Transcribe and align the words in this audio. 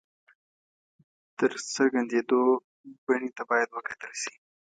د 1.37 1.39
څرګندېدو 1.73 2.41
بڼې 3.05 3.29
ته 3.37 3.43
باید 3.49 3.69
وکتل 3.77 4.11
شي. 4.21 4.33